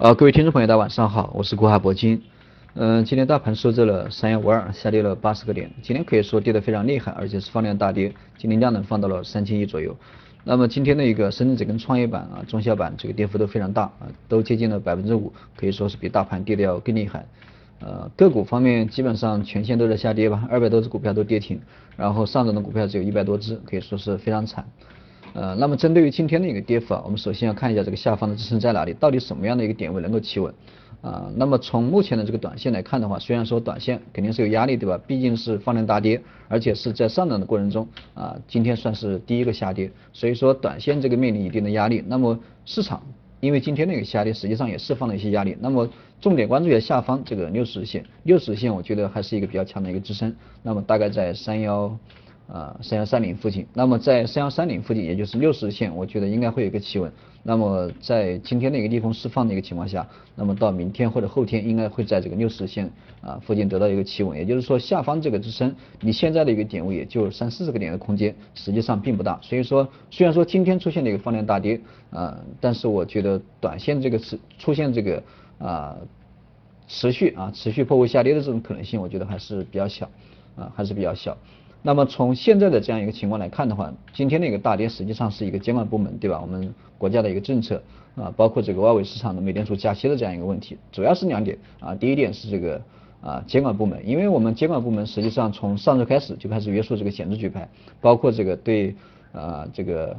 [0.00, 2.22] 呃，各位听众朋友，大家晚上好，我是国海铂金。
[2.74, 5.72] 嗯，今天大盘收在了三幺五二，下跌了八十个点。
[5.82, 9.96] 今天可以说跌得非常厉害，而且是放量大跌，今天量能放到了三千亿左右。
[10.44, 17.26] 那么今天的一个深圳指跟创业板啊、中小板这个跌幅都非常大啊，都接近了百分之五，可以说是比大盘跌得要更厉害。
[17.80, 21.60] 呃，个股方面基本上全线都在下跌吧，二百多只股票都跌停，
[21.96, 24.64] 然后上涨的股票只有一百多只，可以说是非常惨。
[25.34, 30.52] 呃，那么针对于今天的一个跌幅啊，我们首先要看一下这个下方的支撑在哪里，到底什么样的一个点位能够企稳
[31.00, 31.30] 啊？
[31.36, 34.98] 那么从目前的这个短线来看的话，虽然说短线肯定是有压力，对吧？
[35.06, 42.02] 毕竟是放量大跌，而且是在上涨的过程中啊，今天算是第一个下跌，所以说短线这个面临一定的压力。
[42.08, 43.00] 那么市场
[43.40, 45.56] 因为今天的一个下跌，实际上也释放了一些压力。
[45.60, 45.88] 那么
[46.20, 50.34] 重点关注一下下方这个六十日线，六十日线我觉得还是一个比较强的一个支撑。
[50.62, 51.96] 那么大概在三幺。
[52.48, 57.12] 啊，三幺三零附近，那么在三幺三零附近，也就是六十线，我觉得应该会有一个企稳。
[57.42, 62.90] 那么在今天的一个逆风释放的一个情况下，那么到明天或者后天，应该会在这个六十线
[63.20, 64.36] 啊附近得到一个企稳。
[64.36, 69.38] 也就是说，下方这个支撑，你现在的一个点位也就三四十个点的空间，实际上并不大。
[69.42, 71.78] 所以说，虽然说今天出现了一个放量大跌
[72.10, 75.22] 啊，但是我觉得短线这个是出现这个
[75.58, 75.96] 啊
[76.86, 80.08] 持续啊持续破位下跌的这种可能性，我觉得还是比较小
[80.56, 81.36] 啊，还是比较小。
[81.82, 86.40] 那么从现在的这样一个情况来看的话，今天的一个大跌实际上是一个监管部门对吧？
[86.40, 87.80] 我们国家的一个政策
[88.16, 91.94] 啊，包括这个外围市场的美联储加息的这样一个问题，主要是两点啊。
[91.94, 92.82] 第一点是这个
[93.20, 97.68] 啊监管部门，因为我们监管部门实际上从上周开始就开始约束这个险资举牌，
[98.00, 98.94] 包括这个对
[99.32, 100.16] 啊这个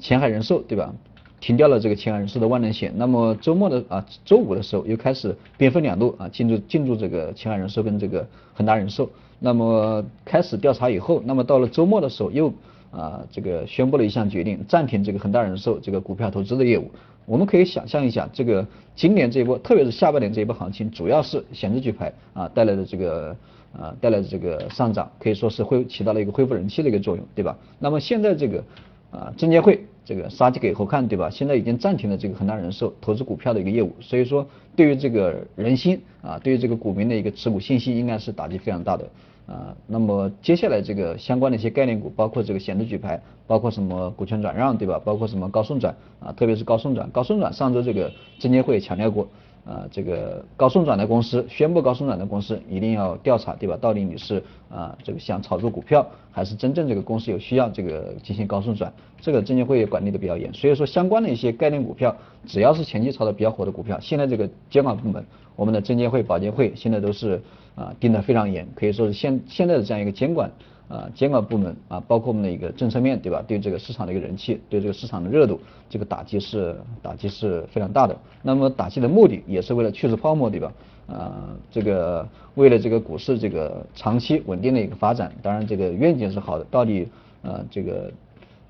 [0.00, 0.92] 前海人寿对吧？
[1.40, 2.92] 停掉了这个前海人寿的万能险。
[2.96, 9.08] 那么周末的啊周五的时候又开始兵分两路啊进驻进驻这个前海人寿跟这个恒大人寿。
[9.38, 12.52] 那么开始调查以后，那么到了周末的时候又
[12.90, 16.90] 啊这个宣布了一项决定，暂停这个恒大人寿这个股票投资的业务。
[17.24, 23.36] 我们可以想象一下，这个今年这一波，特别是下半年这一波行情，主要是险资举牌啊带来的这个
[23.78, 27.56] 啊带来的这个上涨，可以说是会起到了一个恢复人气的一个作用，对吧？
[27.78, 28.64] 那么现在这个
[29.10, 31.28] 啊证监会这个杀鸡给猴看，对吧？
[31.28, 39.06] 现在已经暂停了这个恒大人寿投资股票的一个业务，所以说对于这个人心啊，对于这个股民的一个持股信心，应该是打击非常大的。
[39.46, 44.98] 啊，那么接下来这个相关的一些概念股，包括这个险资举牌，包括什么股权转让，对吧？
[45.04, 49.28] 包括什么高送转啊，特别是高送转，高送转上周这个证监会强调过，
[49.68, 53.76] 啊，这个高送转的公司，宣布高送转的公司一定要调查，对吧？
[53.78, 58.90] 到底你是啊这个想炒作股票，还是真正这个公司有需要这个进行高送转？
[59.20, 65.22] 这个证监会也管理的比较严，所以说相关的一些概念股票，只要是前期炒的比较火的股票，现在这个监管部门，
[65.54, 67.40] 我们的证监会、保监会现在都是。
[67.78, 70.50] 啊，盯得非常严，可以说是现现在的这样一个监管
[70.88, 73.44] 啊，监管部门啊，包括我们的一个政策面对吧？
[73.46, 75.60] 对这个市场的一个人气，对这个市场的热度，
[75.90, 78.16] 这个打击是打击是非常大的。
[78.42, 80.72] 那么打击的目的也是为了去除泡沫对吧？
[81.06, 87.06] 啊，这个为了这个股市这个长期稳定的一个发展，当然这个愿景是好的，到底
[87.42, 88.12] 呃这个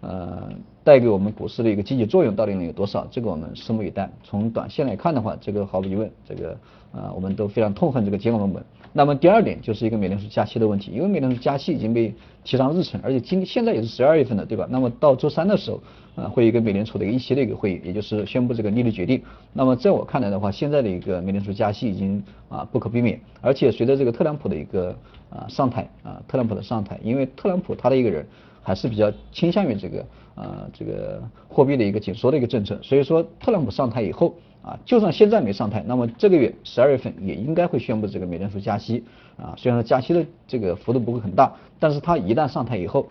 [0.00, 0.48] 呃
[0.82, 3.06] 带给我们股市的一个积极作用到底能有多少？
[3.10, 4.10] 这个我们拭目以待。
[4.24, 6.50] 从短线来看的话，这个毫无疑问，这个
[6.92, 8.64] 啊我们都非常痛恨这个监管部门。
[8.92, 14.66] 那么第二点就是一个美联储加息的问题，因为美联储加息已经被提上日程，而且今现在也是十二月份了，对吧？
[14.70, 15.80] 那么到周三的时候，
[16.16, 19.22] 啊，会有一个美联储的一个议息的一个会议，也就是宣布这个利率决定。
[19.52, 24.96] 那么在我看来的话，现在的一个美联储加息已经啊不可避免，而且随着这个特朗普的一个
[25.30, 28.26] 啊上台啊，特朗普的上台，因为特朗普他的一个人
[28.62, 34.34] 还是比较倾向于这个啊这个货币的一个紧缩的一个政策，所以说特朗普上台以后。
[34.62, 39.04] 啊，就算现在没上台，那么这个月十二月份也应该会宣布这个美联储加息
[39.36, 39.54] 啊。
[39.56, 43.06] 虽然说加息的这个幅度不会很大，但是它一旦上台以后，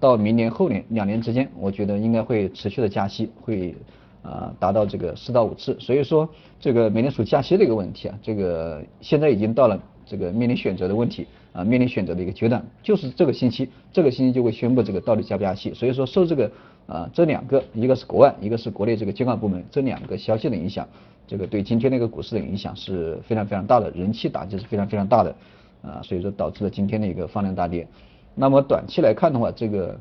[0.00, 3.74] 到明年后年两年之间，我觉得应该会持续的加息，会
[4.22, 5.76] 啊达到这个四到五次。
[5.78, 9.78] 所以说这个美联储加息的一个问题啊，这个现在已经到了
[10.12, 15.72] 这个面临选择的问题啊，面临选择的一个阶段，就是这个星期，这个星期就会宣布这个到底加不加息。
[15.72, 16.50] 所以说受这个。
[16.88, 20.86] 啊，这两个，一个是国外，一个是国内这个监管部门，这两个消息的影响，
[21.28, 25.36] 这个对今天那个股市的影响是非常非常大的，人气打击是非常非常大的，
[25.80, 27.86] 啊，所以说导致了今天的一个放量大跌。
[28.34, 30.00] 那么短期来看的话，这个，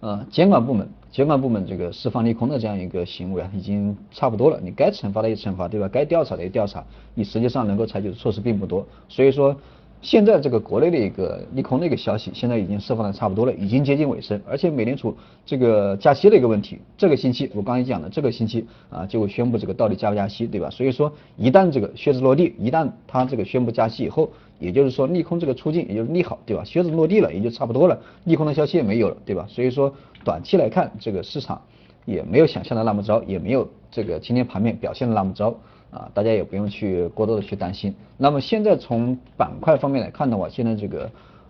[0.00, 5.88] 呃，监管部门，监管部门这个释放利空的这样一个行为啊，已经差不多了，你该惩罚的也惩罚，对吧？
[5.88, 6.84] 该调查的也调查，
[7.14, 9.56] 你实际上能够采取的措施并不多，所以说。
[10.04, 14.38] 现在这个国内的一个利空的一个消息，现在已经释放的差不多了，已经接近尾声。
[14.46, 15.16] 而且美联储
[15.46, 20.68] 这个加息的一个问题，这个星期我刚才讲的，这个星期啊就会宣布这个到底加不加息，对吧？
[20.68, 24.28] 所以说一旦这个靴子落地，一旦它这个宣布加息以后，
[24.58, 26.62] 也就是说利空这个出尽，也就是利好，对吧？
[26.64, 29.46] 靴子落地了，也就差不多了，利空的消息也没有了，对吧？
[29.48, 29.90] 所以说
[30.22, 31.58] 短期来看，这个市场
[32.04, 35.54] 也没有想象的那么糟，也没有这个今天盘面表现的那么糟
[35.94, 37.94] 啊，大家也不用去过多的去担心。
[38.18, 41.08] 那么现在从板块方面来看的话，现在这个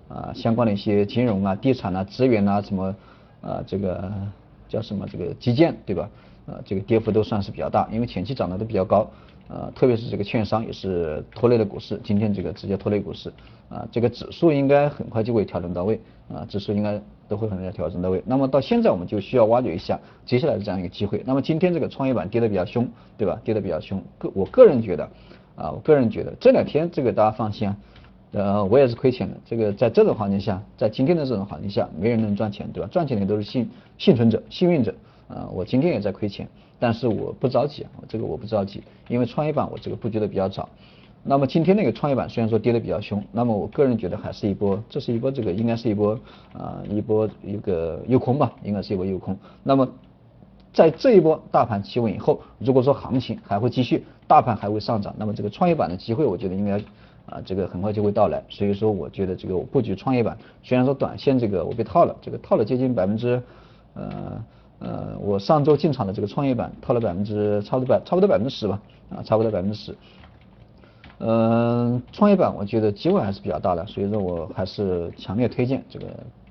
[0.08, 2.94] 啊相关的一些金融啊、地产啊、资源啊什么
[3.41, 4.12] 啊这个
[4.69, 6.11] 叫什么这个基建对吧？
[6.46, 9.08] 啊这个跌幅都算是比较大，因为前期涨得都比较高。
[9.46, 13.31] 呃，特别是这个券商也是拖累了股市，今天这个直接拖累股市，
[13.69, 16.00] 啊，这个指数应该很快就会调整到位，
[16.32, 18.23] 啊，指数应该都会很快调整到位。
[18.26, 21.23] 那么到现在我们就需要挖掘一下接下来的这样一个机会。
[21.26, 23.41] 那么今天这个创业板跌得比较凶，对吧？
[23.44, 25.05] 跌得比较凶，个我个人觉得，
[25.56, 27.76] 啊，我个人觉得这两天这个大家放心啊，
[28.32, 29.37] 呃，我也是亏钱的。
[29.44, 32.88] 这个在这种环境下，在今天的这种环境下，没人能赚钱，对吧？
[32.91, 33.69] 赚钱的都是幸
[33.99, 34.94] 幸存者、幸运者。
[35.27, 36.47] 啊，我今天也在亏钱，
[36.79, 40.69] 但是我不着急啊，这个我不着急，因为创业板我这个布局的比较早。
[41.26, 46.19] 那么今天那个创业板虽然说跌的比较凶，那么我个人觉得还是一波，这是一波这个应该是一波
[46.53, 49.35] 啊一波一个诱空吧，应该是一波诱空。
[49.62, 49.88] 那么
[50.73, 56.76] 在这一波大盘企稳以后，如果说行情还会继续，大盘还会上涨，那么这个创业板的机会，我觉得应该
[57.25, 58.44] 啊这个很快就会到来。
[58.50, 63.43] 所以说我觉得这个我布局创业板，虽然说短线这个我被套了，这个套了接近百分之
[63.94, 64.44] 呃。
[64.81, 68.79] 呃，我上周进场的这个创业板套了百分之差不多百差不多百分之十吧，
[69.09, 69.97] 啊，差不多百分之十。
[71.19, 76.06] 嗯，创业板我觉得机会还是比较大的，所以说我还是强烈推荐这个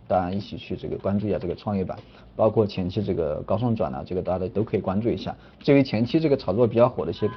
[0.07, 1.97] 大家一起去这个关注一下这个创业板，
[2.35, 5.35] 包括前期这个高送转啊，这个大家都可以关注一下。
[5.59, 7.29] 至于前期这个炒作比较火的一些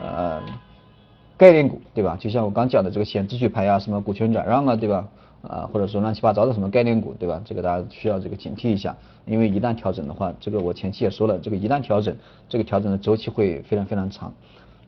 [0.00, 0.40] 呃
[1.36, 2.16] 概念股，对吧？
[2.18, 5.06] 就像我刚讲的这个显示器牌啊，什么股权转让啊，对吧？
[5.42, 7.42] 啊，或者说乱七八糟的什么概念股，对吧？
[7.44, 8.96] 这个大家需要这个警惕一下，
[9.26, 12.16] 因为一旦调整的话，这个我前期也说了，这个一旦调整，
[12.48, 14.32] 这个调整的周期会非常非常长。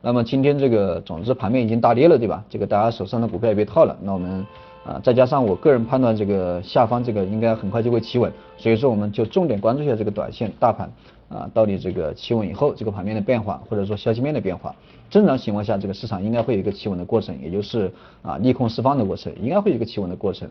[0.05, 2.45] 那么今天这个总之盘面已经大跌了，对吧？
[2.51, 4.47] 这个大家手上的股票也被套了，那我们
[4.85, 10.93] 啊，再加上我个人判断，这个下方这个应该很快就会企稳，所以说我们就重点关注一下这个短线大盘。
[11.31, 14.77] 啊，到底这个企稳以后，这个盘面的变化，或者说消息面的变化，
[15.09, 17.91] 正常情况下，这个市场应该会有一个企稳的过程，也就是
[18.21, 20.47] 啊利空释放的过程，应该会有一个企稳的过程。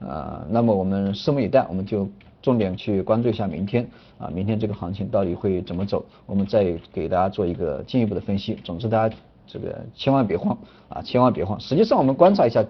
[0.00, 2.06] 啊，那么我们拭目以待，我们就
[2.42, 3.88] 重点去关注一下明天
[4.18, 8.54] 啊，明天这个行情到底会怎么走，我们再给大家做一个进一步的分析。
[8.64, 10.56] 总之，大家这个千万别慌
[10.88, 11.58] 啊，千万别慌。
[11.60, 12.64] 实际上，我们观察一下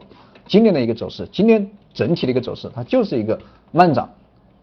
[0.46, 3.38] 今天的一个走势，今天整体的一个走势，它就是一个
[3.72, 4.08] 慢涨。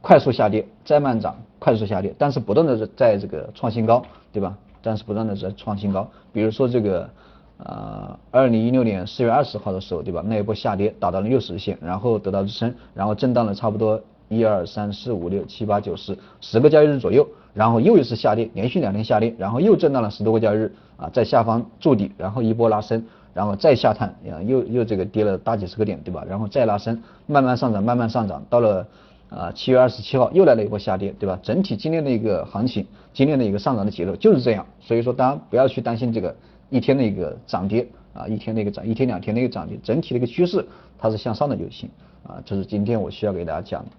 [0.02, 4.56] 快速下跌，再慢涨，快速下跌，但是不断的在这个创新高，对吧？
[4.84, 6.08] 但是不断的在创新高。
[6.32, 7.10] 比如说这个，
[7.58, 10.22] 呃，二零一六年四月二十号的时候，对吧？
[10.24, 26.24] 那一波下跌达到了六十日线，然后得到支撑，然后震荡了差不多一二三四五六七八九十十个交易日左右，然后又一次下跌，连续两天下跌，然后又震荡了十多个交易日，啊，在下方筑底，然后一波拉升，然后再下探，啊，又又这个跌了大几十个点，对吧？
[26.28, 28.88] 然后再拉升，慢慢上涨，慢慢上涨，到了。
[29.28, 31.38] 啊，七月二十七号又来了一波下跌，对吧？
[31.42, 36.34] 整体今天的一个行情，今天的一个上涨的节奏就是这样，所以说大家不要去担心这个
[36.70, 40.66] 一天的一个涨跌啊，一天的一个涨，一天两天的一个涨跌，整体的一个趋势
[41.00, 41.90] 它是向上的就行
[42.26, 43.90] 啊，这是今天我需要给大家讲的。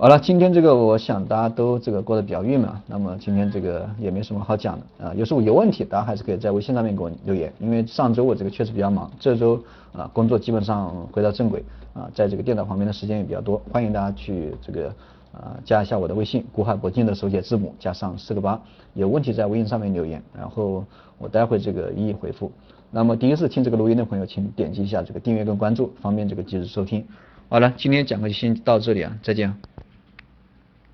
[0.00, 5.12] 好了，今天这个我想大家都这个过得比较郁闷，那么今天这个也没什么好讲的啊。
[5.16, 9.60] 有时候有问题，大家还是可以在微信上面给我留言，因为上周我这个确实比较忙，这周
[9.92, 11.64] 啊工作基本上回到正轨
[11.94, 14.86] 啊，在这个电脑旁边的时间也比较多，欢迎大家去这个
[15.32, 18.60] 啊加一下我的微信，古海铂金的手写字母加上四个八，
[18.94, 20.84] 有问题在微信上面留言，然后
[21.18, 22.52] 我待会这个一一回复。
[22.92, 27.04] 那么第一次听这个录音的朋友，请点击一下这个订阅跟关注，方便这个及时收听。
[27.48, 29.52] 好了，今天讲课就先到这里啊，再见。